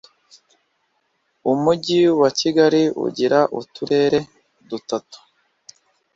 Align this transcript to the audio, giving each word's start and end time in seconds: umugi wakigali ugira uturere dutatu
umugi 1.51 1.99
wakigali 2.21 2.83
ugira 3.05 3.39
uturere 3.59 4.19
dutatu 4.69 5.17